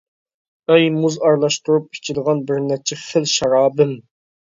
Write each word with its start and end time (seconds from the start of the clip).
ئەي 0.75 0.85
مۇز 0.93 1.17
ئارىلاشتۇرۇپ 1.27 1.85
ئىچىدىغان 1.97 2.41
بىرنەچچە 2.47 2.97
خىل 3.03 3.29
شارابىم! 3.35 3.93